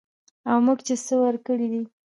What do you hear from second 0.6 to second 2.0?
موږ چې څه ورکړي دي